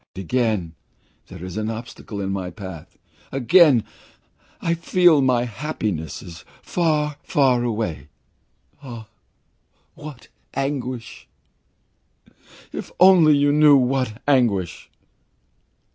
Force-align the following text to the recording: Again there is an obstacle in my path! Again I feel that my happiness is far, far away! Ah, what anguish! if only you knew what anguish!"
Again 0.15 0.73
there 1.27 1.45
is 1.45 1.57
an 1.57 1.69
obstacle 1.69 2.21
in 2.21 2.31
my 2.31 2.49
path! 2.49 2.97
Again 3.31 3.83
I 4.59 4.73
feel 4.73 5.17
that 5.17 5.25
my 5.27 5.45
happiness 5.45 6.23
is 6.23 6.43
far, 6.63 7.17
far 7.21 7.63
away! 7.63 8.07
Ah, 8.81 9.07
what 9.93 10.29
anguish! 10.55 11.27
if 12.71 12.91
only 12.99 13.37
you 13.37 13.51
knew 13.51 13.75
what 13.77 14.19
anguish!" 14.27 14.89